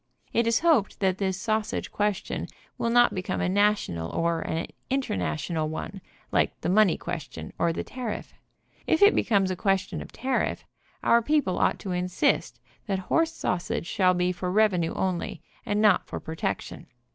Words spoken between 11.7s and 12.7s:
to insist